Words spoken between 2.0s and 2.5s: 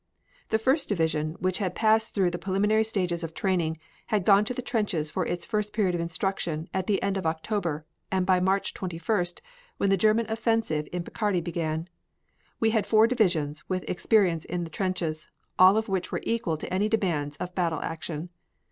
through the